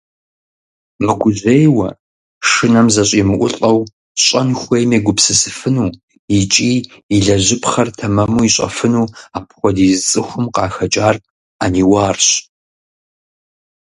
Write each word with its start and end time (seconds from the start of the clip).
Мыгужьейуэ, 1.05 1.89
шынэм 2.49 2.87
зэщӀимыӀулӀэу, 2.93 3.79
щӀэн 4.23 4.49
хуейм 4.59 4.91
егупсысыфыну 4.97 5.95
икӀи 6.39 6.73
илэжьыпхъэр 7.15 7.89
тэмэму 7.97 8.45
ищӀэфыну 8.47 9.11
апхуэдиз 9.37 9.99
цӀыхум 10.09 10.45
къахэкӀар 10.55 11.15
Ӏэниуарщ. 11.57 12.27